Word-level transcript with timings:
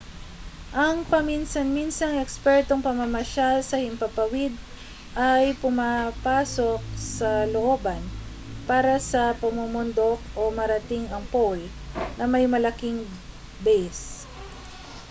ang 0.83 0.97
paminsan-minsang 1.13 2.13
ekspertong 2.25 2.81
pamamasyal 2.87 3.55
sa 3.65 3.77
himpapawaid 3.85 4.49
ay 5.29 5.43
pumapasok 5.63 6.79
sa 7.17 7.31
looban 7.53 8.01
para 8.69 8.95
sa 9.11 9.23
pamumundok 9.41 10.17
o 10.39 10.43
marating 10.59 11.05
ang 11.13 11.21
pole 11.33 11.65
na 12.17 12.25
may 12.33 12.45
malaking 12.53 12.97
base 13.65 14.05